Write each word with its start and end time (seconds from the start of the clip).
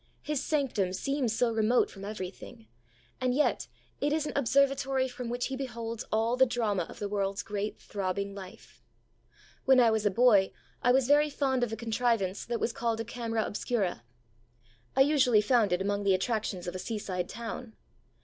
His 0.23 0.43
sanctum 0.43 0.93
seems 0.93 1.31
so 1.35 1.51
remote 1.51 1.91
from 1.91 2.03
everything, 2.03 2.65
and 3.21 3.35
yet 3.35 3.67
it 3.99 4.11
is 4.11 4.25
an 4.25 4.33
observatory 4.35 5.07
from 5.07 5.29
which 5.29 5.45
He 5.45 5.55
beholds 5.55 6.05
all 6.11 6.35
the 6.35 6.47
drama 6.47 6.87
of 6.89 6.97
the 6.97 7.07
world's 7.07 7.43
great 7.43 7.79
throbbing 7.79 8.33
life. 8.33 8.81
When 9.65 9.79
I 9.79 9.91
was 9.91 10.03
a 10.07 10.09
boy 10.09 10.53
I 10.81 10.91
was 10.91 11.05
very 11.05 11.29
fond 11.29 11.63
of 11.63 11.71
a 11.71 11.75
contrivance 11.77 12.45
that 12.45 12.59
was 12.59 12.73
called 12.73 12.99
a 12.99 13.05
camera 13.05 13.45
obscura. 13.45 14.01
I 14.95 15.01
usually 15.01 15.39
found 15.39 15.71
it 15.71 15.83
among 15.83 16.01
the 16.03 16.15
attractions 16.15 16.65
of 16.65 16.73
a 16.73 16.79
seaside 16.79 17.29
town. 17.29 17.75